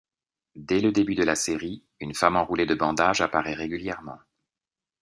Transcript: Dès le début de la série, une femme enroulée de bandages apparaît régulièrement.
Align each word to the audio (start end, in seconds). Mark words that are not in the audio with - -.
Dès 0.55 0.79
le 0.79 0.91
début 0.91 1.13
de 1.13 1.21
la 1.23 1.35
série, 1.35 1.85
une 1.99 2.15
femme 2.15 2.35
enroulée 2.35 2.65
de 2.65 2.73
bandages 2.73 3.21
apparaît 3.21 3.53
régulièrement. 3.53 4.17